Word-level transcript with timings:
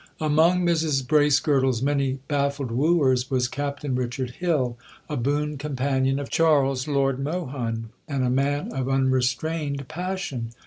Among 0.19 0.65
Mrs 0.65 1.05
Bracegirdle's 1.07 1.83
many 1.83 2.13
baffled 2.27 2.71
wooers 2.71 3.29
was 3.29 3.47
Captain 3.47 3.93
Richard 3.95 4.31
Hill, 4.31 4.75
a 5.07 5.15
boon 5.15 5.59
companion 5.59 6.17
of 6.17 6.31
Charles, 6.31 6.87
Lord 6.87 7.19
Mohun, 7.19 7.89
and 8.07 8.23
a 8.23 8.29
man 8.31 8.73
of 8.73 8.89
unrestrained 8.89 9.87
passion. 9.87 10.53